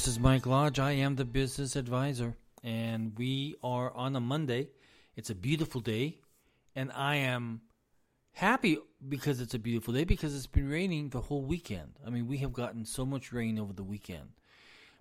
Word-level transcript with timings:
this 0.00 0.08
is 0.08 0.18
Mike 0.18 0.46
Lodge. 0.46 0.78
I 0.78 0.92
am 0.92 1.16
the 1.16 1.26
business 1.26 1.76
advisor, 1.76 2.34
and 2.64 3.12
we 3.18 3.56
are 3.62 3.92
on 3.92 4.16
a 4.16 4.20
Monday. 4.20 4.70
It's 5.14 5.28
a 5.28 5.34
beautiful 5.34 5.82
day, 5.82 6.20
and 6.74 6.90
I 6.92 7.16
am 7.16 7.60
happy 8.32 8.78
because 9.06 9.42
it's 9.42 9.52
a 9.52 9.58
beautiful 9.58 9.92
day 9.92 10.04
because 10.04 10.34
it's 10.34 10.46
been 10.46 10.70
raining 10.70 11.10
the 11.10 11.20
whole 11.20 11.42
weekend. 11.42 11.98
I 12.06 12.08
mean, 12.08 12.28
we 12.28 12.38
have 12.38 12.54
gotten 12.54 12.86
so 12.86 13.04
much 13.04 13.30
rain 13.30 13.58
over 13.58 13.74
the 13.74 13.82
weekend. 13.82 14.30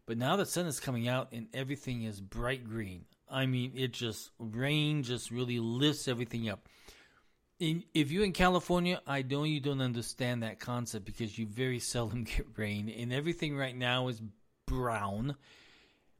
But 0.06 0.18
now 0.18 0.36
the 0.36 0.46
sun 0.46 0.66
is 0.66 0.82
coming 0.82 1.08
out 1.08 1.30
and 1.32 1.48
everything 1.54 2.04
is 2.04 2.20
bright 2.20 2.68
green. 2.68 3.06
I 3.32 3.46
mean, 3.46 3.72
it 3.76 3.94
just 3.94 4.32
rain 4.38 5.04
just 5.04 5.32
really 5.32 5.62
lifts 5.62 6.10
everything 6.10 6.50
up. 6.50 6.68
In, 7.62 7.86
if 7.94 8.12
you're 8.12 8.26
in 8.26 8.34
California, 8.34 9.00
I 9.08 9.22
know 9.22 9.46
you 9.46 9.62
don't 9.62 9.82
understand 9.82 10.44
that 10.44 10.60
concept 10.60 11.06
because 11.06 11.40
you 11.40 11.46
very 11.46 11.80
seldom 11.80 12.24
get 12.26 12.48
rain, 12.58 12.90
and 12.90 13.14
everything 13.14 13.56
right 13.56 13.78
now 13.78 14.10
is 14.10 14.22
brown. 14.70 15.36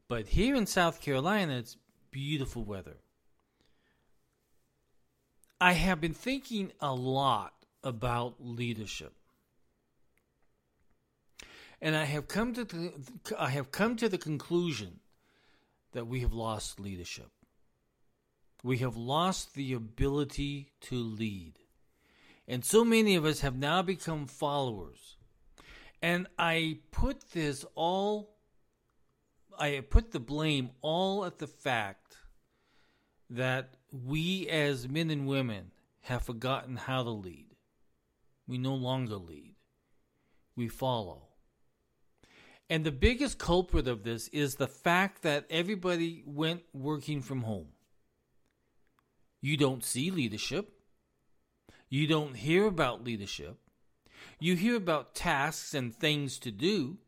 But 0.08 0.28
here 0.28 0.56
in 0.56 0.66
South 0.66 1.00
Carolina, 1.00 1.56
it's 1.56 1.76
beautiful 2.10 2.64
weather. 2.64 2.96
I 5.60 5.72
have 5.74 6.00
been 6.00 6.14
thinking 6.14 6.72
a 6.80 6.92
lot 6.92 7.52
about 7.84 8.34
leadership. 8.40 9.12
And 11.80 11.94
I 11.94 12.04
have 12.04 12.26
come 12.26 12.52
to 12.54 12.64
the, 12.64 12.92
I 13.38 13.50
have 13.50 13.70
come 13.70 13.96
to 13.96 14.08
the 14.08 14.18
conclusion 14.18 14.98
that 15.92 16.06
we 16.06 16.20
have 16.20 16.32
lost 16.32 16.80
leadership. 16.80 17.30
We 18.64 18.78
have 18.78 18.96
lost 18.96 19.54
the 19.54 19.72
ability 19.72 20.72
to 20.82 20.96
lead. 20.96 21.54
And 22.48 22.64
so 22.64 22.84
many 22.84 23.14
of 23.14 23.24
us 23.24 23.40
have 23.40 23.56
now 23.56 23.80
become 23.80 24.26
followers. 24.26 25.16
And 26.02 26.26
I 26.38 26.78
put 26.90 27.30
this 27.30 27.64
all 27.74 28.39
I 29.60 29.84
put 29.88 30.10
the 30.10 30.20
blame 30.20 30.70
all 30.80 31.26
at 31.26 31.38
the 31.38 31.46
fact 31.46 32.16
that 33.28 33.74
we 33.92 34.48
as 34.48 34.88
men 34.88 35.10
and 35.10 35.26
women 35.26 35.70
have 36.00 36.22
forgotten 36.22 36.76
how 36.76 37.02
to 37.02 37.10
lead. 37.10 37.54
We 38.48 38.56
no 38.56 38.74
longer 38.74 39.16
lead. 39.16 39.54
We 40.56 40.68
follow. 40.68 41.28
And 42.70 42.84
the 42.84 42.92
biggest 42.92 43.38
culprit 43.38 43.86
of 43.86 44.02
this 44.02 44.28
is 44.28 44.54
the 44.54 44.66
fact 44.66 45.22
that 45.22 45.44
everybody 45.50 46.22
went 46.24 46.62
working 46.72 47.20
from 47.20 47.42
home. 47.42 47.68
You 49.42 49.56
don't 49.56 49.84
see 49.84 50.10
leadership. 50.10 50.72
You 51.88 52.06
don't 52.06 52.34
hear 52.34 52.66
about 52.66 53.04
leadership. 53.04 53.58
You 54.38 54.56
hear 54.56 54.76
about 54.76 55.14
tasks 55.14 55.74
and 55.74 55.94
things 55.94 56.38
to 56.38 56.50
do, 56.50 56.98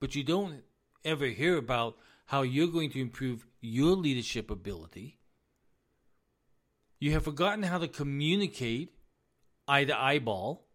but 0.00 0.14
you 0.14 0.22
don't 0.22 0.62
ever 1.04 1.26
hear 1.26 1.56
about 1.56 1.96
how 2.26 2.42
you're 2.42 2.68
going 2.68 2.90
to 2.90 3.00
improve 3.00 3.46
your 3.60 3.96
leadership 3.96 4.50
ability. 4.50 5.18
You 6.98 7.12
have 7.12 7.24
forgotten 7.24 7.62
how 7.64 7.78
to 7.78 7.88
communicate 7.88 8.94
eye 9.68 9.84
to 9.84 9.98
eyeball, 9.98 10.66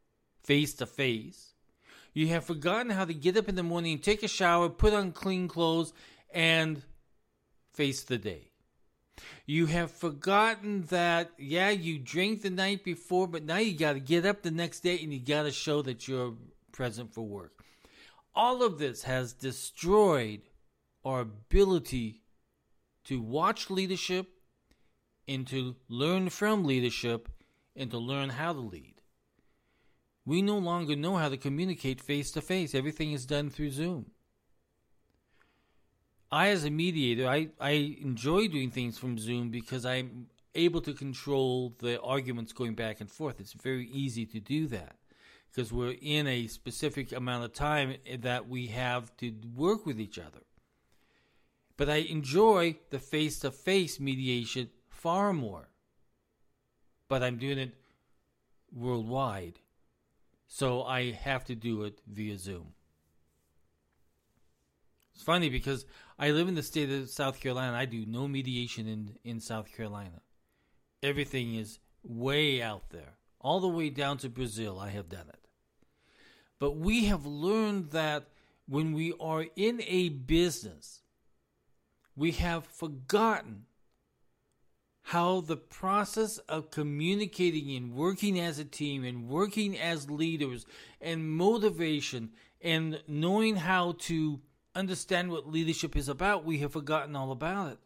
face 0.43 0.73
to 0.75 0.85
face. 0.85 1.53
You 2.13 2.27
have 2.27 2.43
forgotten 2.43 2.91
how 2.91 3.05
to 3.05 3.13
get 3.13 3.37
up 3.37 3.49
in 3.49 3.55
the 3.55 3.63
morning, 3.63 3.99
take 3.99 4.23
a 4.23 4.27
shower, 4.27 4.69
put 4.69 4.93
on 4.93 5.11
clean 5.11 5.47
clothes, 5.47 5.93
and 6.33 6.81
face 7.73 8.03
the 8.03 8.17
day. 8.17 8.51
You 9.45 9.65
have 9.67 9.91
forgotten 9.91 10.83
that, 10.89 11.31
yeah, 11.37 11.69
you 11.69 11.99
drank 11.99 12.41
the 12.41 12.49
night 12.49 12.83
before, 12.83 13.27
but 13.27 13.43
now 13.43 13.57
you 13.57 13.77
got 13.77 13.93
to 13.93 13.99
get 13.99 14.25
up 14.25 14.41
the 14.41 14.51
next 14.51 14.81
day 14.81 14.99
and 15.01 15.13
you 15.13 15.19
got 15.19 15.43
to 15.43 15.51
show 15.51 15.81
that 15.81 16.07
you're 16.07 16.35
present 16.71 17.13
for 17.13 17.25
work. 17.25 17.58
All 18.35 18.63
of 18.63 18.79
this 18.79 19.03
has 19.03 19.33
destroyed 19.33 20.41
our 21.03 21.21
ability 21.21 22.21
to 23.05 23.21
watch 23.21 23.69
leadership 23.69 24.27
and 25.27 25.47
to 25.47 25.75
learn 25.87 26.29
from 26.29 26.63
leadership 26.63 27.29
and 27.75 27.89
to 27.91 27.97
learn 27.97 28.29
how 28.29 28.53
to 28.53 28.59
lead. 28.59 28.95
We 30.25 30.41
no 30.41 30.57
longer 30.57 30.95
know 30.95 31.17
how 31.17 31.29
to 31.29 31.37
communicate 31.37 32.01
face 32.01 32.31
to 32.31 32.41
face. 32.41 32.75
Everything 32.75 33.13
is 33.13 33.25
done 33.25 33.49
through 33.49 33.71
Zoom. 33.71 34.11
I, 36.31 36.49
as 36.49 36.63
a 36.63 36.69
mediator, 36.69 37.27
I, 37.27 37.49
I 37.59 37.97
enjoy 38.01 38.47
doing 38.47 38.69
things 38.69 38.99
from 38.99 39.17
Zoom 39.17 39.49
because 39.49 39.85
I'm 39.85 40.27
able 40.53 40.81
to 40.81 40.93
control 40.93 41.73
the 41.79 41.99
arguments 42.01 42.53
going 42.53 42.75
back 42.75 43.01
and 43.01 43.09
forth. 43.09 43.39
It's 43.39 43.53
very 43.53 43.87
easy 43.87 44.25
to 44.27 44.39
do 44.39 44.67
that 44.67 44.98
because 45.51 45.73
we're 45.73 45.95
in 46.01 46.27
a 46.27 46.47
specific 46.47 47.11
amount 47.11 47.43
of 47.43 47.53
time 47.53 47.95
that 48.19 48.47
we 48.47 48.67
have 48.67 49.15
to 49.17 49.33
work 49.55 49.85
with 49.85 49.99
each 49.99 50.19
other. 50.19 50.43
But 51.77 51.89
I 51.89 51.97
enjoy 51.97 52.77
the 52.89 52.99
face 52.99 53.39
to 53.39 53.51
face 53.51 53.99
mediation 53.99 54.69
far 54.89 55.33
more. 55.33 55.69
But 57.07 57.23
I'm 57.23 57.37
doing 57.37 57.57
it 57.57 57.73
worldwide. 58.73 59.59
So 60.47 60.83
I 60.83 61.11
have 61.11 61.45
to 61.45 61.55
do 61.55 61.83
it 61.83 61.99
via 62.07 62.37
Zoom. 62.37 62.73
It's 65.13 65.23
funny 65.23 65.49
because 65.49 65.85
I 66.17 66.31
live 66.31 66.47
in 66.47 66.55
the 66.55 66.63
state 66.63 66.89
of 66.89 67.09
South 67.09 67.39
Carolina. 67.39 67.75
I 67.75 67.85
do 67.85 68.05
no 68.05 68.27
mediation 68.27 68.87
in, 68.87 69.15
in 69.23 69.39
South 69.39 69.71
Carolina. 69.75 70.21
Everything 71.03 71.55
is 71.55 71.79
way 72.03 72.61
out 72.61 72.89
there. 72.89 73.18
All 73.41 73.59
the 73.59 73.67
way 73.67 73.89
down 73.89 74.17
to 74.19 74.29
Brazil, 74.29 74.79
I 74.79 74.89
have 74.89 75.09
done 75.09 75.27
it. 75.29 75.47
But 76.59 76.71
we 76.71 77.05
have 77.05 77.25
learned 77.25 77.91
that 77.91 78.27
when 78.67 78.93
we 78.93 79.13
are 79.19 79.45
in 79.55 79.81
a 79.87 80.09
business, 80.09 81.01
we 82.15 82.31
have 82.31 82.65
forgotten 82.65 83.65
how 85.03 85.41
the 85.41 85.57
process 85.57 86.37
of 86.39 86.69
communicating 86.69 87.75
and 87.75 87.95
working 87.95 88.39
as 88.39 88.59
a 88.59 88.65
team 88.65 89.03
and 89.03 89.27
working 89.27 89.79
as 89.79 90.09
leaders 90.09 90.65
and 91.01 91.31
motivation 91.31 92.29
and 92.61 93.01
knowing 93.07 93.55
how 93.55 93.93
to 93.93 94.39
understand 94.75 95.31
what 95.31 95.51
leadership 95.51 95.95
is 95.95 96.09
about, 96.09 96.45
we 96.45 96.59
have 96.59 96.73
forgotten 96.73 97.15
all 97.15 97.31
about 97.31 97.71
it. 97.71 97.79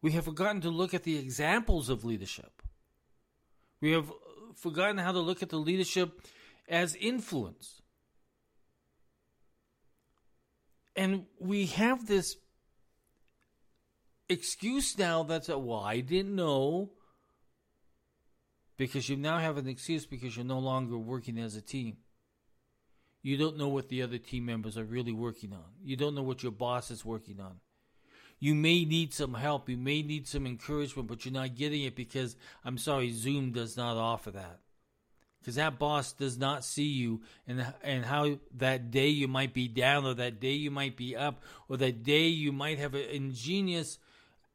We 0.00 0.12
have 0.12 0.24
forgotten 0.24 0.60
to 0.62 0.70
look 0.70 0.94
at 0.94 1.04
the 1.04 1.18
examples 1.18 1.88
of 1.88 2.04
leadership. 2.04 2.57
We 3.80 3.92
have 3.92 4.10
uh, 4.10 4.14
forgotten 4.54 4.98
how 4.98 5.12
to 5.12 5.20
look 5.20 5.42
at 5.42 5.50
the 5.50 5.58
leadership 5.58 6.22
as 6.68 6.94
influence. 6.94 7.82
And 10.96 11.26
we 11.38 11.66
have 11.66 12.06
this 12.06 12.36
excuse 14.28 14.98
now 14.98 15.22
that's, 15.22 15.48
uh, 15.48 15.58
well, 15.58 15.80
I 15.80 16.00
didn't 16.00 16.34
know. 16.34 16.90
Because 18.76 19.08
you 19.08 19.16
now 19.16 19.38
have 19.38 19.56
an 19.56 19.66
excuse 19.66 20.06
because 20.06 20.36
you're 20.36 20.44
no 20.44 20.60
longer 20.60 20.96
working 20.96 21.38
as 21.38 21.56
a 21.56 21.60
team. 21.60 21.96
You 23.22 23.36
don't 23.36 23.56
know 23.56 23.68
what 23.68 23.88
the 23.88 24.02
other 24.02 24.18
team 24.18 24.46
members 24.46 24.78
are 24.78 24.84
really 24.84 25.12
working 25.12 25.52
on. 25.52 25.64
You 25.82 25.96
don't 25.96 26.14
know 26.14 26.22
what 26.22 26.44
your 26.44 26.52
boss 26.52 26.90
is 26.90 27.04
working 27.04 27.40
on. 27.40 27.60
You 28.40 28.54
may 28.54 28.84
need 28.84 29.12
some 29.12 29.34
help. 29.34 29.68
You 29.68 29.76
may 29.76 30.02
need 30.02 30.28
some 30.28 30.46
encouragement, 30.46 31.08
but 31.08 31.24
you're 31.24 31.34
not 31.34 31.56
getting 31.56 31.82
it 31.82 31.96
because, 31.96 32.36
I'm 32.64 32.78
sorry, 32.78 33.10
Zoom 33.10 33.52
does 33.52 33.76
not 33.76 33.96
offer 33.96 34.30
that. 34.30 34.60
Because 35.40 35.56
that 35.56 35.78
boss 35.78 36.12
does 36.12 36.36
not 36.36 36.64
see 36.64 36.88
you 36.88 37.22
and, 37.46 37.66
and 37.82 38.04
how 38.04 38.38
that 38.56 38.90
day 38.90 39.08
you 39.08 39.28
might 39.28 39.54
be 39.54 39.66
down 39.66 40.04
or 40.04 40.14
that 40.14 40.40
day 40.40 40.52
you 40.52 40.70
might 40.70 40.96
be 40.96 41.16
up 41.16 41.42
or 41.68 41.76
that 41.78 42.02
day 42.02 42.26
you 42.26 42.52
might 42.52 42.78
have 42.78 42.94
an 42.94 43.08
ingenious 43.10 43.98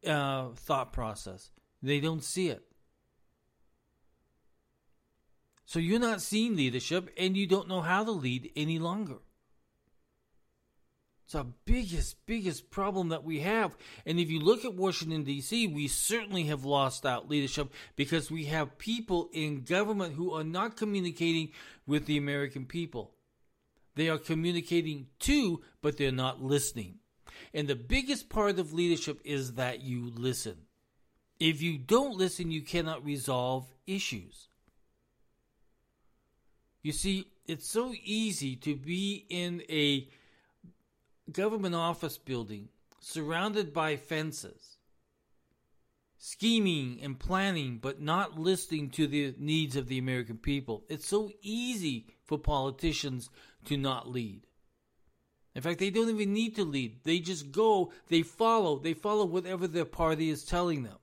uh, 0.06 0.50
thought 0.56 0.94
process. 0.94 1.52
They 1.82 2.00
don't 2.00 2.24
see 2.24 2.50
it. 2.50 2.64
So 5.66 5.80
you're 5.80 6.00
not 6.00 6.22
seeing 6.22 6.56
leadership 6.56 7.10
and 7.18 7.36
you 7.36 7.48
don't 7.48 7.68
know 7.68 7.82
how 7.82 8.04
to 8.04 8.12
lead 8.12 8.52
any 8.56 8.78
longer. 8.80 9.18
It's 11.26 11.36
our 11.36 11.46
biggest, 11.66 12.26
biggest 12.26 12.70
problem 12.70 13.10
that 13.10 13.24
we 13.24 13.40
have. 13.40 13.78
And 14.06 14.20
if 14.20 14.30
you 14.30 14.40
look 14.40 14.66
at 14.66 14.76
Washington, 14.76 15.24
D.C., 15.24 15.68
we 15.68 15.88
certainly 15.88 16.44
have 16.44 16.66
lost 16.66 17.06
out 17.06 17.30
leadership 17.30 17.72
because 17.96 18.30
we 18.30 18.46
have 18.46 18.78
people 18.78 19.30
in 19.32 19.64
government 19.64 20.16
who 20.16 20.34
are 20.34 20.44
not 20.44 20.76
communicating 20.76 21.52
with 21.88 22.06
the 22.06 22.18
American 22.18 22.66
people. 22.66 23.14
They 23.96 24.10
are 24.10 24.18
communicating 24.18 25.08
to, 25.20 25.62
but 25.82 25.98
they're 25.98 26.12
not 26.12 26.42
listening. 26.42 27.00
And 27.54 27.68
the 27.68 27.76
biggest 27.76 28.30
part 28.30 28.60
of 28.60 28.74
leadership 28.74 29.22
is 29.24 29.54
that 29.54 29.82
you 29.82 30.12
listen. 30.16 30.58
If 31.40 31.62
you 31.62 31.78
don't 31.78 32.18
listen, 32.18 32.52
you 32.52 32.62
cannot 32.62 33.06
resolve 33.06 33.68
issues. 33.88 34.50
You 36.82 36.92
see, 36.92 37.28
it's 37.46 37.68
so 37.68 37.94
easy 38.04 38.56
to 38.58 38.76
be 38.76 39.26
in 39.30 39.64
a 39.70 40.08
government 41.32 41.76
office 41.76 42.18
building 42.18 42.70
surrounded 43.00 43.74
by 43.74 43.96
fences, 43.98 44.78
scheming 46.18 47.00
and 47.02 47.20
planning, 47.20 47.80
but 47.82 48.02
not 48.02 48.40
listening 48.40 48.90
to 48.90 49.08
the 49.08 49.36
needs 49.38 49.76
of 49.76 49.88
the 49.88 49.98
American 49.98 50.38
people. 50.38 50.84
It's 50.90 51.08
so 51.08 51.32
easy 51.42 52.08
for 52.24 52.38
politicians 52.38 53.30
to 53.66 53.78
not 53.78 54.10
lead. 54.10 54.48
In 55.56 55.62
fact, 55.62 55.80
they 55.80 55.90
don't 55.90 56.10
even 56.10 56.34
need 56.34 56.56
to 56.56 56.64
lead. 56.64 57.04
They 57.04 57.20
just 57.20 57.52
go, 57.52 57.92
they 58.08 58.24
follow, 58.24 58.80
they 58.80 58.94
follow 58.94 59.26
whatever 59.26 59.68
their 59.68 59.86
party 59.86 60.30
is 60.30 60.44
telling 60.44 60.84
them. 60.84 60.98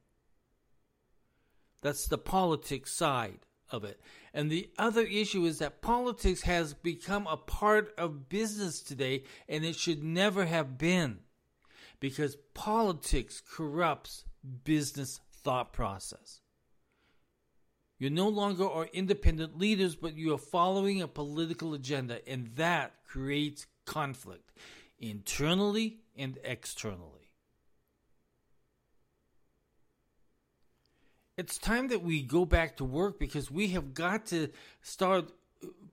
That's 1.83 2.07
the 2.07 2.19
politics 2.19 2.93
side 2.93 3.41
of 3.71 3.85
it. 3.85 4.01
And 4.33 4.51
the 4.51 4.71
other 4.79 5.03
issue 5.03 5.45
is 5.45 5.59
that 5.59 5.83
politics 5.83 6.43
has 6.43 6.73
become 6.73 7.27
a 7.27 7.37
part 7.37 7.93
of 7.99 8.29
business 8.29 8.81
today, 8.81 9.25
and 9.49 9.65
it 9.65 9.77
should 9.77 10.05
never 10.05 10.47
have 10.47 10.79
been 10.79 11.21
because 11.99 12.37
politics 12.55 13.43
corrupts 13.55 14.25
business 14.65 15.21
thought 15.33 15.73
process. 15.73 16.41
You 17.99 18.09
no 18.09 18.29
longer 18.29 18.67
are 18.67 18.89
independent 18.93 19.59
leaders, 19.59 19.95
but 19.95 20.17
you 20.17 20.33
are 20.35 20.39
following 20.39 21.03
a 21.03 21.09
political 21.09 21.75
agenda, 21.75 22.27
and 22.27 22.49
that 22.57 22.95
creates 23.07 23.67
conflict 23.85 24.53
internally 24.99 25.99
and 26.17 26.39
externally. 26.43 27.20
It's 31.41 31.57
time 31.57 31.89
that 31.89 32.03
we 32.03 32.21
go 32.21 32.45
back 32.45 32.77
to 32.77 32.85
work 32.85 33.19
because 33.19 33.51
we 33.51 33.69
have 33.69 33.95
got 33.95 34.27
to 34.27 34.51
start 34.83 35.33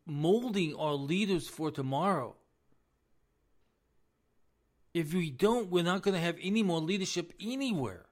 molding 0.05 0.75
our 0.75 0.95
leaders 0.95 1.47
for 1.47 1.71
tomorrow. 1.71 2.35
If 4.93 5.13
we 5.13 5.29
don't, 5.29 5.69
we're 5.69 5.85
not 5.85 6.01
going 6.01 6.15
to 6.15 6.19
have 6.19 6.35
any 6.41 6.63
more 6.63 6.81
leadership 6.81 7.31
anywhere. 7.39 8.07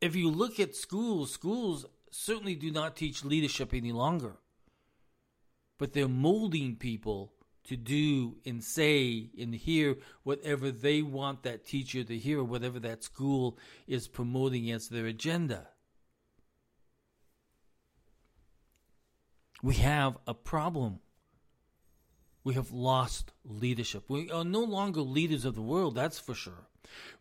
If 0.00 0.16
you 0.16 0.28
look 0.32 0.58
at 0.58 0.74
schools, 0.74 1.32
schools 1.32 1.86
certainly 2.10 2.56
do 2.56 2.72
not 2.72 2.96
teach 2.96 3.24
leadership 3.24 3.72
any 3.72 3.92
longer. 3.92 4.38
But 5.78 5.92
they're 5.92 6.08
molding 6.08 6.74
people 6.74 7.33
to 7.64 7.76
do 7.76 8.36
and 8.44 8.62
say 8.62 9.30
and 9.38 9.54
hear 9.54 9.96
whatever 10.22 10.70
they 10.70 11.02
want 11.02 11.42
that 11.42 11.66
teacher 11.66 12.04
to 12.04 12.18
hear 12.18 12.40
or 12.40 12.44
whatever 12.44 12.78
that 12.80 13.02
school 13.02 13.58
is 13.86 14.06
promoting 14.06 14.70
as 14.70 14.88
their 14.88 15.06
agenda. 15.06 15.68
We 19.62 19.76
have 19.76 20.18
a 20.26 20.34
problem. 20.34 21.00
We 22.44 22.52
have 22.54 22.70
lost 22.70 23.32
leadership. 23.44 24.04
We 24.08 24.30
are 24.30 24.44
no 24.44 24.60
longer 24.60 25.00
leaders 25.00 25.46
of 25.46 25.54
the 25.54 25.62
world, 25.62 25.94
that's 25.94 26.18
for 26.18 26.34
sure. 26.34 26.68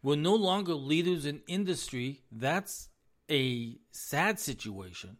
We're 0.01 0.17
no 0.17 0.35
longer 0.35 0.73
leaders 0.73 1.25
in 1.25 1.41
industry. 1.47 2.21
That's 2.29 2.89
a 3.31 3.77
sad 3.91 4.39
situation. 4.39 5.17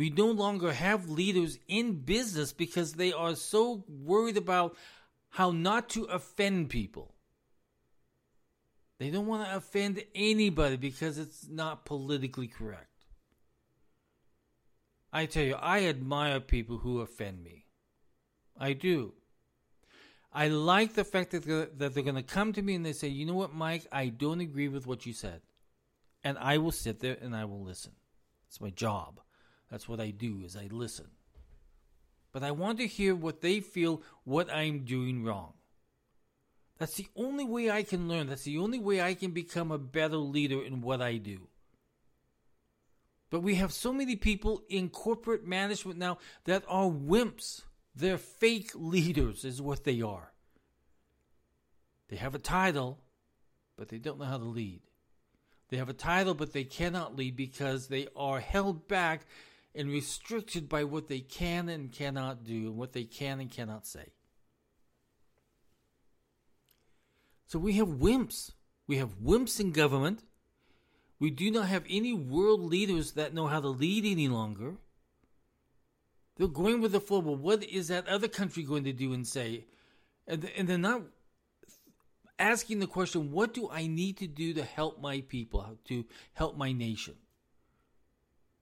We 0.00 0.08
no 0.08 0.28
longer 0.28 0.72
have 0.72 1.10
leaders 1.10 1.58
in 1.68 1.92
business 1.92 2.54
because 2.54 2.94
they 2.94 3.12
are 3.12 3.34
so 3.34 3.84
worried 3.86 4.38
about 4.38 4.74
how 5.28 5.50
not 5.50 5.90
to 5.90 6.04
offend 6.04 6.70
people. 6.70 7.12
They 8.96 9.10
don't 9.10 9.26
want 9.26 9.46
to 9.46 9.56
offend 9.56 10.02
anybody 10.14 10.78
because 10.78 11.18
it's 11.18 11.46
not 11.50 11.84
politically 11.84 12.46
correct. 12.46 13.04
I 15.12 15.26
tell 15.26 15.44
you, 15.44 15.56
I 15.56 15.84
admire 15.84 16.40
people 16.40 16.78
who 16.78 17.00
offend 17.00 17.44
me. 17.44 17.66
I 18.58 18.72
do. 18.72 19.12
I 20.32 20.48
like 20.48 20.94
the 20.94 21.04
fact 21.04 21.32
that 21.32 21.42
they're, 21.42 21.68
that 21.76 21.92
they're 21.92 22.02
going 22.02 22.14
to 22.14 22.22
come 22.22 22.54
to 22.54 22.62
me 22.62 22.74
and 22.74 22.86
they 22.86 22.94
say, 22.94 23.08
you 23.08 23.26
know 23.26 23.34
what, 23.34 23.52
Mike, 23.52 23.86
I 23.92 24.06
don't 24.08 24.40
agree 24.40 24.68
with 24.68 24.86
what 24.86 25.04
you 25.04 25.12
said. 25.12 25.42
And 26.24 26.38
I 26.38 26.56
will 26.56 26.72
sit 26.72 27.00
there 27.00 27.18
and 27.20 27.36
I 27.36 27.44
will 27.44 27.62
listen. 27.62 27.92
It's 28.48 28.62
my 28.62 28.70
job. 28.70 29.20
That's 29.70 29.88
what 29.88 30.00
I 30.00 30.10
do 30.10 30.42
is 30.44 30.56
I 30.56 30.68
listen. 30.70 31.06
But 32.32 32.42
I 32.42 32.50
want 32.50 32.78
to 32.78 32.86
hear 32.86 33.14
what 33.14 33.40
they 33.40 33.60
feel 33.60 34.02
what 34.24 34.52
I'm 34.52 34.84
doing 34.84 35.24
wrong. 35.24 35.54
That's 36.78 36.94
the 36.94 37.08
only 37.14 37.44
way 37.44 37.70
I 37.70 37.82
can 37.82 38.08
learn. 38.08 38.28
That's 38.28 38.44
the 38.44 38.58
only 38.58 38.78
way 38.78 39.02
I 39.02 39.14
can 39.14 39.32
become 39.32 39.70
a 39.70 39.78
better 39.78 40.16
leader 40.16 40.62
in 40.62 40.80
what 40.80 41.02
I 41.02 41.16
do. 41.18 41.48
But 43.28 43.42
we 43.42 43.56
have 43.56 43.72
so 43.72 43.92
many 43.92 44.16
people 44.16 44.62
in 44.68 44.88
corporate 44.88 45.46
management 45.46 45.98
now 45.98 46.18
that 46.44 46.64
are 46.66 46.88
wimps. 46.88 47.62
They're 47.94 48.18
fake 48.18 48.72
leaders, 48.74 49.44
is 49.44 49.60
what 49.60 49.84
they 49.84 50.00
are. 50.00 50.32
They 52.08 52.16
have 52.16 52.34
a 52.34 52.40
title, 52.40 52.98
but 53.76 53.88
they 53.88 53.98
don't 53.98 54.18
know 54.18 54.24
how 54.24 54.38
to 54.38 54.44
lead. 54.44 54.80
They 55.68 55.76
have 55.76 55.88
a 55.88 55.94
title, 55.94 56.34
but 56.34 56.52
they 56.52 56.64
cannot 56.64 57.14
lead 57.14 57.36
because 57.36 57.86
they 57.86 58.08
are 58.16 58.40
held 58.40 58.88
back 58.88 59.26
and 59.74 59.90
restricted 59.90 60.68
by 60.68 60.84
what 60.84 61.08
they 61.08 61.20
can 61.20 61.68
and 61.68 61.92
cannot 61.92 62.44
do 62.44 62.68
and 62.68 62.76
what 62.76 62.92
they 62.92 63.04
can 63.04 63.40
and 63.40 63.50
cannot 63.50 63.86
say. 63.86 64.12
So 67.46 67.58
we 67.58 67.74
have 67.74 67.88
wimps. 67.88 68.52
We 68.86 68.96
have 68.96 69.20
wimps 69.20 69.60
in 69.60 69.72
government. 69.72 70.24
We 71.18 71.30
do 71.30 71.50
not 71.50 71.66
have 71.66 71.84
any 71.88 72.12
world 72.12 72.60
leaders 72.60 73.12
that 73.12 73.34
know 73.34 73.46
how 73.46 73.60
to 73.60 73.68
lead 73.68 74.04
any 74.04 74.28
longer. 74.28 74.76
They're 76.36 76.48
going 76.48 76.80
with 76.80 76.92
the 76.92 77.00
flow. 77.00 77.20
But 77.20 77.38
what 77.38 77.62
is 77.62 77.88
that 77.88 78.08
other 78.08 78.28
country 78.28 78.62
going 78.62 78.84
to 78.84 78.92
do 78.92 79.12
and 79.12 79.26
say? 79.26 79.66
And, 80.26 80.50
and 80.56 80.68
they're 80.68 80.78
not 80.78 81.02
asking 82.38 82.78
the 82.78 82.86
question, 82.86 83.30
what 83.30 83.52
do 83.52 83.68
I 83.70 83.86
need 83.86 84.16
to 84.18 84.26
do 84.26 84.54
to 84.54 84.62
help 84.62 85.00
my 85.00 85.20
people, 85.20 85.78
to 85.84 86.04
help 86.32 86.56
my 86.56 86.72
nation? 86.72 87.16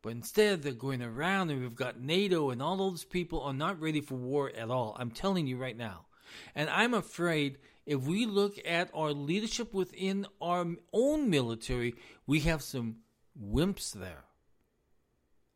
But 0.02 0.10
instead, 0.10 0.62
they're 0.62 0.72
going 0.72 1.02
around 1.02 1.50
and 1.50 1.60
we've 1.60 1.74
got 1.74 2.00
NATO 2.00 2.50
and 2.50 2.62
all 2.62 2.76
those 2.76 3.04
people 3.04 3.40
are 3.42 3.52
not 3.52 3.80
ready 3.80 4.00
for 4.00 4.14
war 4.14 4.50
at 4.56 4.70
all. 4.70 4.96
I'm 4.98 5.10
telling 5.10 5.46
you 5.46 5.56
right 5.56 5.76
now. 5.76 6.06
And 6.54 6.70
I'm 6.70 6.94
afraid 6.94 7.58
if 7.86 8.02
we 8.02 8.26
look 8.26 8.58
at 8.66 8.90
our 8.94 9.12
leadership 9.12 9.72
within 9.72 10.26
our 10.40 10.66
own 10.92 11.30
military, 11.30 11.94
we 12.26 12.40
have 12.40 12.62
some 12.62 12.96
wimps 13.42 13.92
there. 13.92 14.24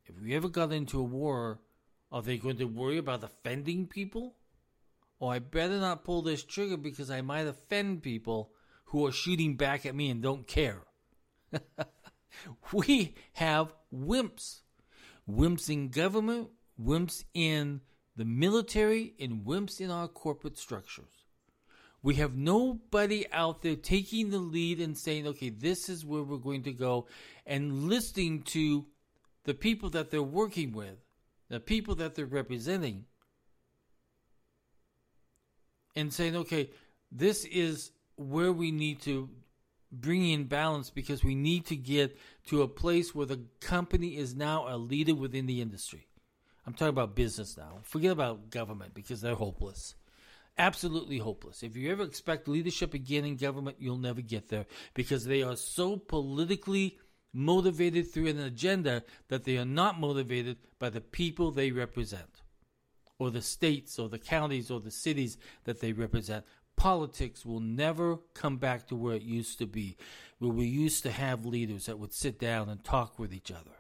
If 0.06 0.20
we 0.20 0.34
ever 0.34 0.48
got 0.48 0.72
into 0.72 0.98
a 0.98 1.04
war, 1.04 1.60
are 2.10 2.22
they 2.22 2.38
going 2.38 2.56
to 2.56 2.64
worry 2.64 2.98
about 2.98 3.22
offending 3.22 3.86
people? 3.86 4.34
Or 5.20 5.28
oh, 5.28 5.36
I 5.36 5.38
better 5.38 5.78
not 5.78 6.04
pull 6.04 6.22
this 6.22 6.42
trigger 6.42 6.76
because 6.76 7.10
I 7.10 7.20
might 7.20 7.46
offend 7.46 8.02
people 8.02 8.50
who 8.86 9.06
are 9.06 9.12
shooting 9.12 9.56
back 9.56 9.86
at 9.86 9.94
me 9.94 10.10
and 10.10 10.20
don't 10.20 10.46
care. 10.46 10.82
we 12.72 13.15
have 13.34 13.72
wimps. 13.94 14.60
Wimps 15.31 15.70
in 15.70 15.89
government, 15.89 16.48
wimps 16.81 17.24
in 17.32 17.81
the 18.17 18.24
military, 18.24 19.15
and 19.20 19.44
wimps 19.44 19.81
in 19.81 19.91
our 19.91 20.08
corporate 20.08 20.58
structures. 20.58 21.24
We 22.03 22.17
have 22.17 22.34
nobody 22.34 23.27
out 23.32 23.62
there 23.62 23.77
taking 23.77 24.31
the 24.31 24.39
lead 24.39 24.81
and 24.81 24.98
saying, 24.98 25.27
okay, 25.29 25.51
this 25.51 25.89
is 25.89 26.05
where 26.05 26.22
we're 26.22 26.39
going 26.39 26.65
to 26.65 26.72
go, 26.72 27.06
and 27.46 27.89
listening 27.89 28.43
to 28.43 28.86
the 29.44 29.55
people 29.55 29.91
that 29.91 30.10
they're 30.10 30.22
working 30.22 30.72
with, 30.72 30.96
the 31.48 31.60
people 31.60 31.94
that 31.96 32.15
they're 32.15 32.27
representing, 32.27 33.05
and 35.94 36.12
saying, 36.12 36.34
okay, 36.34 36.70
this 37.12 37.44
is 37.44 37.93
where 38.17 38.53
we 38.53 38.72
need 38.72 39.01
to 39.03 39.29
bring 39.93 40.29
in 40.29 40.44
balance 40.44 40.91
because 40.91 41.22
we 41.22 41.34
need 41.34 41.67
to 41.67 41.77
get 41.77 42.17
to 42.46 42.63
a 42.63 42.69
place 42.69 43.15
where 43.15 43.27
the 43.27 43.43
company 43.61 44.17
is 44.17 44.34
now 44.34 44.67
a 44.69 44.77
leader 44.77 45.15
within 45.15 45.46
the 45.46 45.61
industry. 45.61 46.08
I'm 46.67 46.72
talking 46.72 46.89
about 46.89 47.15
business 47.15 47.56
now. 47.56 47.79
Forget 47.82 48.13
about 48.13 48.51
government 48.51 48.94
because 48.94 49.20
they're 49.20 49.34
hopeless. 49.34 49.94
Absolutely 50.58 51.19
hopeless. 51.19 51.63
If 51.63 51.77
you 51.77 51.91
ever 51.91 52.03
expect 52.03 52.49
leadership 52.49 52.94
again 52.94 53.25
in 53.25 53.37
government, 53.37 53.77
you'll 53.81 53.96
never 53.96 54.20
get 54.20 54.49
there 54.49 54.67
because 54.94 55.25
they 55.25 55.43
are 55.43 55.56
so 55.56 55.96
politically 55.96 56.99
motivated 57.32 58.11
through 58.11 58.29
an 58.29 58.39
agenda 58.39 59.03
that 59.29 59.44
they 59.44 59.56
are 59.56 59.65
not 59.65 59.99
motivated 59.99 60.58
by 60.79 60.91
the 60.91 61.01
people 61.01 61.51
they 61.51 61.70
represent 61.70 62.43
or 63.19 63.31
the 63.31 63.41
states 63.41 63.99
or 63.99 64.08
the 64.08 64.19
counties 64.19 64.70
or 64.70 64.81
the 64.81 64.91
cities 64.91 65.39
that 65.65 65.81
they 65.81 65.93
represent. 65.93 66.44
Politics 66.82 67.46
will 67.46 67.60
never 67.60 68.19
come 68.34 68.56
back 68.56 68.89
to 68.89 68.96
where 68.96 69.15
it 69.15 69.22
used 69.22 69.56
to 69.58 69.67
be, 69.67 69.96
where 70.41 70.51
we 70.51 70.67
used 70.67 71.05
to 71.05 71.12
have 71.12 71.46
leaders 71.46 71.86
that 71.86 72.01
would 72.01 72.12
sit 72.12 72.41
down 72.41 72.69
and 72.69 72.82
talk 72.82 73.20
with 73.20 73.32
each 73.32 73.53
other. 73.53 73.77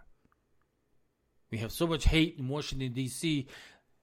We 1.50 1.58
have 1.58 1.72
so 1.72 1.88
much 1.88 2.04
hate 2.04 2.36
in 2.38 2.46
Washington, 2.46 2.92
D.C., 2.92 3.48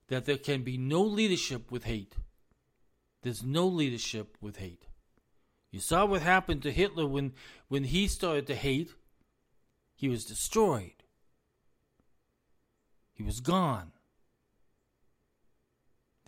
that 0.09 0.25
there 0.25 0.37
can 0.37 0.63
be 0.63 0.77
no 0.77 1.01
leadership 1.01 1.71
with 1.71 1.85
hate. 1.85 2.17
There's 3.21 3.41
no 3.41 3.67
leadership 3.67 4.35
with 4.41 4.57
hate. 4.57 4.83
You 5.71 5.79
saw 5.79 6.03
what 6.03 6.21
happened 6.21 6.63
to 6.63 6.71
Hitler 6.73 7.07
when, 7.07 7.31
when 7.69 7.85
he 7.85 8.05
started 8.05 8.47
to 8.47 8.55
hate. 8.55 8.93
He 9.95 10.09
was 10.09 10.25
destroyed. 10.25 11.03
He 13.13 13.23
was 13.23 13.39
gone. 13.39 13.93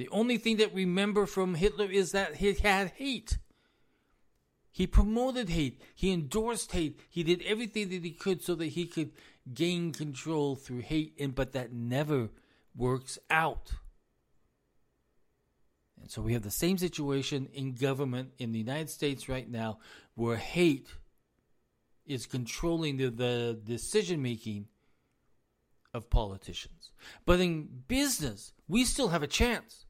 The 0.02 0.10
only 0.10 0.40
thing 0.40 0.58
that 0.58 0.74
we 0.74 0.84
remember 0.84 1.28
from 1.28 1.54
Hitler 1.54 1.86
is 1.86 2.12
that 2.14 2.38
he 2.38 2.56
had 2.56 2.94
hate. 2.96 3.38
He 4.72 4.88
promoted 4.88 5.50
hate. 5.50 5.80
He 5.94 6.12
endorsed 6.12 6.72
hate. 6.72 7.00
He 7.08 7.22
did 7.22 7.44
everything 7.44 7.90
that 7.90 8.04
he 8.04 8.10
could 8.10 8.42
so 8.42 8.56
that 8.56 8.66
he 8.66 8.88
could 8.88 9.12
gain 9.54 9.92
control 9.92 10.56
through 10.56 10.80
hate, 10.80 11.14
and 11.20 11.36
but 11.36 11.52
that 11.52 11.72
never 11.72 12.30
works 12.76 13.20
out. 13.30 13.74
And 16.02 16.10
so 16.10 16.24
we 16.24 16.34
have 16.34 16.42
the 16.42 16.50
same 16.50 16.80
situation 16.80 17.48
in 17.54 17.74
government 17.74 18.32
in 18.40 18.54
the 18.54 18.58
United 18.58 18.90
States 18.90 19.30
right 19.30 19.48
now 19.48 19.78
where 20.16 20.38
hate 20.38 20.96
is 22.08 22.26
controlling 22.26 22.98
the, 22.98 23.12
the 23.12 23.60
decision 23.64 24.24
making 24.24 24.66
of 25.94 26.10
politicians. 26.10 26.92
But 27.24 27.40
in 27.40 27.84
business, 27.88 28.54
we 28.68 28.84
still 28.84 29.10
have 29.10 29.22
a 29.22 29.28
chance 29.28 29.86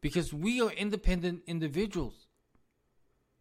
because 0.00 0.32
we 0.32 0.60
are 0.60 0.70
independent 0.70 1.42
individuals. 1.46 2.26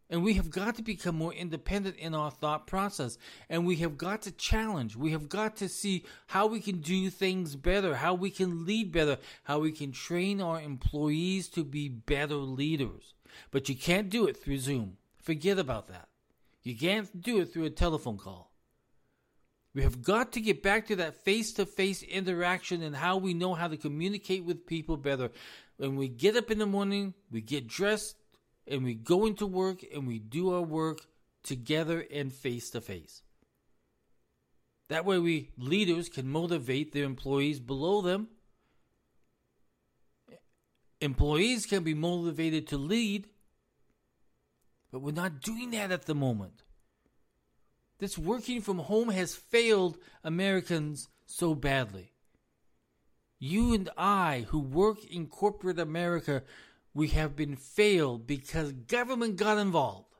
And 0.09 0.23
we 0.23 0.33
have 0.33 0.51
got 0.51 0.75
to 0.75 0.83
become 0.83 1.15
more 1.15 1.33
independent 1.33 1.95
in 1.97 2.13
our 2.13 2.29
thought 2.29 2.67
process. 2.67 3.17
And 3.49 3.65
we 3.65 3.77
have 3.77 3.97
got 3.97 4.21
to 4.23 4.31
challenge. 4.31 4.95
We 4.95 5.11
have 5.11 5.29
got 5.29 5.55
to 5.57 5.69
see 5.69 6.05
how 6.27 6.45
we 6.45 6.59
can 6.59 6.79
do 6.79 7.09
things 7.09 7.55
better, 7.55 7.95
how 7.95 8.13
we 8.13 8.29
can 8.29 8.65
lead 8.65 8.91
better, 8.91 9.17
how 9.43 9.59
we 9.59 9.71
can 9.71 9.91
train 9.91 10.41
our 10.41 10.61
employees 10.61 11.49
to 11.49 11.63
be 11.63 11.89
better 11.89 12.35
leaders. 12.35 13.15
But 13.49 13.67
you 13.67 13.75
can't 13.75 14.09
do 14.09 14.27
it 14.27 14.37
through 14.37 14.59
Zoom. 14.59 14.97
Forget 15.17 15.57
about 15.57 15.87
that. 15.87 16.07
You 16.61 16.75
can't 16.75 17.21
do 17.21 17.41
it 17.41 17.51
through 17.51 17.65
a 17.65 17.71
telephone 17.71 18.17
call. 18.17 18.51
We 19.73 19.83
have 19.83 20.01
got 20.01 20.31
to 20.33 20.41
get 20.41 20.63
back 20.63 20.87
to 20.87 20.95
that 20.95 21.25
face 21.25 21.51
to 21.53 21.65
face 21.65 22.01
interaction 22.01 22.81
and 22.81 22.95
how 22.95 23.17
we 23.17 23.33
know 23.33 23.53
how 23.53 23.67
to 23.67 23.75
communicate 23.75 24.45
with 24.45 24.65
people 24.65 24.95
better. 24.95 25.31
When 25.77 25.95
we 25.95 26.07
get 26.07 26.35
up 26.37 26.51
in 26.51 26.59
the 26.59 26.65
morning, 26.65 27.13
we 27.29 27.41
get 27.41 27.67
dressed, 27.67 28.15
and 28.67 28.83
we 28.83 28.95
go 28.95 29.25
into 29.25 29.45
work 29.45 29.83
and 29.93 30.07
we 30.07 30.19
do 30.19 30.53
our 30.53 30.61
work 30.61 31.01
together 31.43 32.05
and 32.11 32.33
face 32.33 32.69
to 32.71 32.81
face. 32.81 33.21
That 34.87 35.05
way, 35.05 35.19
we 35.19 35.49
leaders 35.57 36.09
can 36.09 36.29
motivate 36.29 36.91
their 36.91 37.05
employees 37.05 37.59
below 37.59 38.01
them. 38.01 38.27
Employees 41.01 41.65
can 41.65 41.83
be 41.83 41.93
motivated 41.93 42.67
to 42.67 42.77
lead, 42.77 43.27
but 44.91 45.01
we're 45.01 45.11
not 45.11 45.41
doing 45.41 45.71
that 45.71 45.91
at 45.91 46.05
the 46.05 46.15
moment. 46.15 46.63
This 47.99 48.17
working 48.17 48.61
from 48.61 48.79
home 48.79 49.09
has 49.09 49.35
failed 49.35 49.97
Americans 50.23 51.09
so 51.25 51.53
badly. 51.55 52.14
You 53.45 53.75
and 53.75 53.91
I, 53.95 54.47
who 54.49 54.57
work 54.57 55.05
in 55.05 55.27
corporate 55.27 55.77
America, 55.77 56.41
we 56.95 57.09
have 57.09 57.35
been 57.35 57.55
failed 57.55 58.25
because 58.25 58.71
government 58.71 59.35
got 59.35 59.59
involved. 59.59 60.15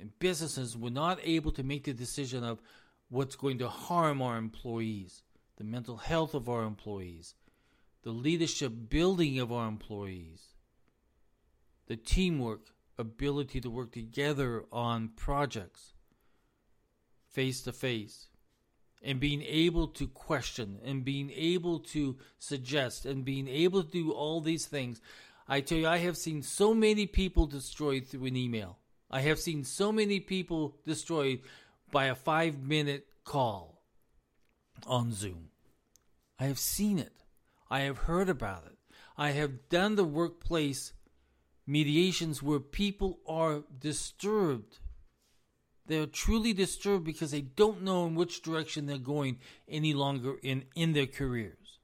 And 0.00 0.18
businesses 0.18 0.76
were 0.76 0.90
not 0.90 1.20
able 1.22 1.52
to 1.52 1.62
make 1.62 1.84
the 1.84 1.92
decision 1.92 2.42
of 2.42 2.60
what's 3.10 3.36
going 3.36 3.58
to 3.58 3.68
harm 3.68 4.20
our 4.20 4.38
employees, 4.38 5.22
the 5.56 5.62
mental 5.62 5.98
health 5.98 6.34
of 6.34 6.48
our 6.48 6.64
employees, 6.64 7.36
the 8.02 8.10
leadership 8.10 8.72
building 8.90 9.38
of 9.38 9.52
our 9.52 9.68
employees, 9.68 10.54
the 11.86 11.96
teamwork, 11.96 12.72
ability 12.98 13.60
to 13.60 13.70
work 13.70 13.92
together 13.92 14.64
on 14.72 15.10
projects 15.14 15.92
face 17.28 17.62
to 17.62 17.72
face 17.72 18.30
and 19.02 19.20
being 19.20 19.42
able 19.42 19.88
to 19.88 20.06
question 20.08 20.78
and 20.84 21.04
being 21.04 21.30
able 21.34 21.78
to 21.78 22.16
suggest 22.38 23.06
and 23.06 23.24
being 23.24 23.48
able 23.48 23.82
to 23.82 23.90
do 23.90 24.12
all 24.12 24.40
these 24.40 24.66
things. 24.66 25.00
I 25.46 25.60
tell 25.60 25.78
you, 25.78 25.88
I 25.88 25.98
have 25.98 26.16
seen 26.16 26.42
so 26.42 26.74
many 26.74 27.06
people 27.06 27.46
destroyed 27.46 28.06
through 28.06 28.26
an 28.26 28.36
email. 28.36 28.78
I 29.10 29.20
have 29.22 29.38
seen 29.38 29.64
so 29.64 29.92
many 29.92 30.20
people 30.20 30.76
destroyed 30.84 31.40
by 31.90 32.06
a 32.06 32.14
five 32.14 32.60
minute 32.60 33.06
call 33.24 33.82
on 34.86 35.12
Zoom. 35.12 35.48
I 36.38 36.44
have 36.44 36.58
seen 36.58 36.98
it. 36.98 37.24
I 37.70 37.80
have 37.80 37.98
heard 37.98 38.28
about 38.28 38.64
it. 38.66 38.76
I 39.16 39.30
have 39.30 39.68
done 39.68 39.96
the 39.96 40.04
workplace 40.04 40.92
mediations 41.66 42.42
where 42.42 42.60
people 42.60 43.18
are 43.26 43.64
disturbed 43.80 44.78
they're 45.88 46.06
truly 46.06 46.52
disturbed 46.52 47.04
because 47.04 47.30
they 47.30 47.40
don't 47.40 47.82
know 47.82 48.06
in 48.06 48.14
which 48.14 48.42
direction 48.42 48.86
they're 48.86 48.98
going 48.98 49.38
any 49.68 49.94
longer 49.94 50.36
in, 50.42 50.64
in 50.74 50.92
their 50.92 51.06
careers. 51.06 51.78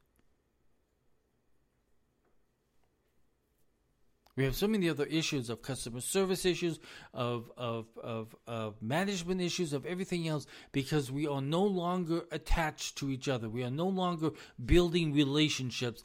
We 4.36 4.44
have 4.44 4.56
so 4.56 4.66
many 4.66 4.88
other 4.88 5.04
issues 5.04 5.48
of 5.48 5.62
customer 5.62 6.00
service 6.00 6.44
issues, 6.44 6.80
of, 7.12 7.52
of, 7.56 7.86
of, 8.02 8.34
of 8.48 8.82
management 8.82 9.40
issues, 9.40 9.72
of 9.72 9.86
everything 9.86 10.26
else, 10.26 10.46
because 10.72 11.10
we 11.10 11.28
are 11.28 11.40
no 11.40 11.62
longer 11.62 12.24
attached 12.32 12.98
to 12.98 13.10
each 13.10 13.28
other. 13.28 13.48
We 13.48 13.62
are 13.62 13.70
no 13.70 13.86
longer 13.86 14.30
building 14.64 15.12
relationships. 15.12 16.02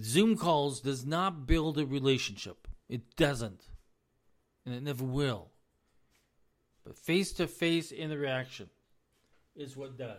Zoom 0.00 0.36
calls 0.36 0.80
does 0.80 1.04
not 1.04 1.48
build 1.48 1.76
a 1.78 1.84
relationship. 1.84 2.68
It 2.88 3.16
doesn't. 3.16 3.64
And 4.64 4.74
it 4.74 4.82
never 4.84 5.04
will. 5.04 5.50
But 6.84 6.98
face 6.98 7.32
to 7.34 7.46
face 7.46 7.92
interaction 7.92 8.68
is 9.56 9.76
what 9.76 9.96
does. 9.96 10.18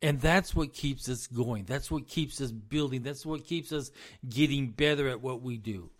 And 0.00 0.20
that's 0.20 0.54
what 0.54 0.72
keeps 0.72 1.08
us 1.08 1.28
going. 1.28 1.64
That's 1.64 1.90
what 1.90 2.08
keeps 2.08 2.40
us 2.40 2.50
building. 2.50 3.02
That's 3.02 3.24
what 3.24 3.44
keeps 3.44 3.72
us 3.72 3.92
getting 4.28 4.68
better 4.70 5.08
at 5.08 5.20
what 5.20 5.42
we 5.42 5.56
do. 5.56 5.90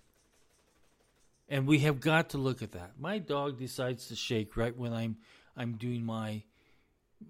And 1.48 1.66
we 1.66 1.80
have 1.80 2.00
got 2.00 2.30
to 2.30 2.38
look 2.38 2.62
at 2.62 2.72
that. 2.72 2.92
My 2.98 3.18
dog 3.18 3.58
decides 3.58 4.08
to 4.08 4.16
shake 4.16 4.56
right 4.56 4.76
when 4.76 4.92
I'm 4.92 5.18
I'm 5.56 5.74
doing 5.74 6.04
my 6.04 6.42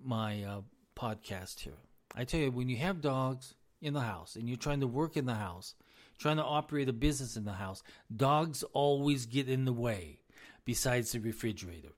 my 0.02 0.44
uh, 0.44 0.60
podcast 0.96 1.60
here. 1.60 1.78
I 2.14 2.24
tell 2.24 2.40
you, 2.40 2.50
when 2.50 2.68
you 2.68 2.76
have 2.76 3.00
dogs 3.00 3.54
in 3.80 3.94
the 3.94 4.00
house 4.00 4.36
and 4.36 4.48
you're 4.48 4.56
trying 4.56 4.80
to 4.80 4.86
work 4.86 5.16
in 5.16 5.26
the 5.26 5.34
house, 5.34 5.74
trying 6.18 6.36
to 6.36 6.44
operate 6.44 6.88
a 6.88 6.92
business 6.92 7.36
in 7.36 7.44
the 7.44 7.52
house, 7.52 7.82
dogs 8.14 8.62
always 8.72 9.26
get 9.26 9.48
in 9.48 9.64
the 9.64 9.72
way 9.72 10.20
besides 10.64 11.12
the 11.12 11.20
refrigerator. 11.20 11.92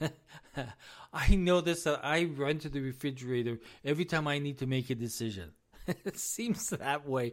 I 1.12 1.34
notice 1.34 1.84
that 1.84 2.04
uh, 2.04 2.06
I 2.06 2.24
run 2.24 2.58
to 2.58 2.68
the 2.68 2.80
refrigerator 2.80 3.58
every 3.84 4.04
time 4.04 4.28
I 4.28 4.38
need 4.38 4.58
to 4.58 4.66
make 4.66 4.90
a 4.90 4.94
decision. 4.94 5.52
it 5.86 6.18
seems 6.18 6.70
that 6.70 7.08
way. 7.08 7.32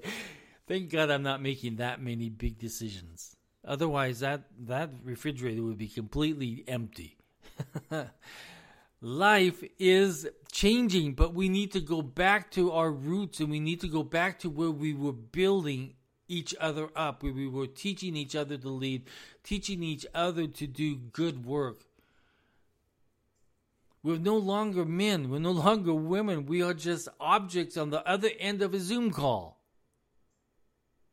Thank 0.67 0.89
God 0.89 1.09
I'm 1.09 1.23
not 1.23 1.41
making 1.41 1.77
that 1.77 2.01
many 2.01 2.29
big 2.29 2.57
decisions. 2.57 3.35
Otherwise, 3.65 4.19
that, 4.19 4.43
that 4.65 4.89
refrigerator 5.03 5.63
would 5.63 5.77
be 5.77 5.87
completely 5.87 6.63
empty. 6.67 7.17
Life 9.01 9.63
is 9.79 10.27
changing, 10.51 11.13
but 11.13 11.33
we 11.33 11.49
need 11.49 11.73
to 11.73 11.81
go 11.81 12.01
back 12.01 12.51
to 12.51 12.71
our 12.71 12.91
roots 12.91 13.39
and 13.39 13.49
we 13.49 13.59
need 13.59 13.81
to 13.81 13.87
go 13.87 14.03
back 14.03 14.39
to 14.39 14.49
where 14.49 14.71
we 14.71 14.93
were 14.93 15.13
building 15.13 15.95
each 16.27 16.55
other 16.59 16.89
up, 16.95 17.23
where 17.23 17.33
we 17.33 17.47
were 17.47 17.67
teaching 17.67 18.15
each 18.15 18.35
other 18.35 18.57
to 18.57 18.69
lead, 18.69 19.03
teaching 19.43 19.83
each 19.83 20.05
other 20.13 20.47
to 20.47 20.67
do 20.67 20.95
good 20.95 21.45
work. 21.45 21.81
We're 24.01 24.17
no 24.17 24.37
longer 24.37 24.83
men, 24.83 25.29
we're 25.29 25.39
no 25.39 25.51
longer 25.51 25.93
women, 25.93 26.45
we 26.45 26.61
are 26.61 26.73
just 26.73 27.07
objects 27.19 27.77
on 27.77 27.89
the 27.89 28.05
other 28.07 28.29
end 28.39 28.61
of 28.61 28.73
a 28.73 28.79
Zoom 28.79 29.11
call. 29.11 29.61